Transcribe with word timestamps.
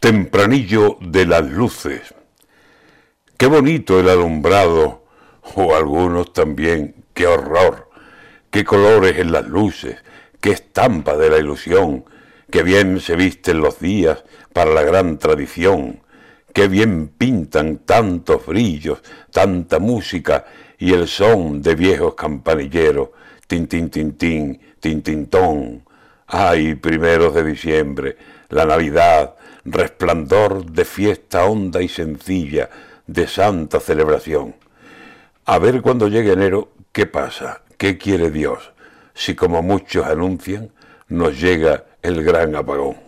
Tempranillo 0.00 0.96
de 1.00 1.26
las 1.26 1.50
luces. 1.50 2.14
Qué 3.36 3.46
bonito 3.46 3.98
el 3.98 4.08
alumbrado, 4.08 5.04
o 5.56 5.74
algunos 5.74 6.32
también, 6.32 7.04
qué 7.12 7.26
horror, 7.26 7.90
qué 8.52 8.64
colores 8.64 9.18
en 9.18 9.32
las 9.32 9.48
luces, 9.48 9.96
qué 10.40 10.50
estampa 10.52 11.16
de 11.16 11.30
la 11.30 11.38
ilusión, 11.38 12.04
qué 12.48 12.62
bien 12.62 13.00
se 13.00 13.16
visten 13.16 13.60
los 13.60 13.80
días 13.80 14.22
para 14.52 14.70
la 14.70 14.82
gran 14.82 15.18
tradición, 15.18 16.00
qué 16.54 16.68
bien 16.68 17.08
pintan 17.08 17.78
tantos 17.78 18.46
brillos, 18.46 19.02
tanta 19.32 19.80
música 19.80 20.44
y 20.78 20.92
el 20.92 21.08
son 21.08 21.60
de 21.60 21.74
viejos 21.74 22.14
campanilleros, 22.14 23.08
tin 23.48 23.66
tin 23.66 23.90
tin 23.90 24.12
tin. 24.12 25.82
Ay, 26.28 26.76
primeros 26.76 27.34
de 27.34 27.42
diciembre, 27.42 28.16
la 28.50 28.64
Navidad, 28.64 29.34
resplandor 29.72 30.64
de 30.64 30.84
fiesta 30.84 31.44
honda 31.44 31.82
y 31.82 31.88
sencilla, 31.88 32.70
de 33.06 33.26
santa 33.26 33.80
celebración. 33.80 34.54
A 35.44 35.58
ver 35.58 35.82
cuando 35.82 36.08
llegue 36.08 36.32
enero, 36.32 36.70
¿qué 36.92 37.06
pasa? 37.06 37.62
¿Qué 37.76 37.96
quiere 37.96 38.30
Dios? 38.30 38.72
Si 39.14 39.34
como 39.34 39.62
muchos 39.62 40.06
anuncian, 40.06 40.70
nos 41.08 41.40
llega 41.40 41.86
el 42.02 42.22
gran 42.22 42.54
apagón. 42.54 43.07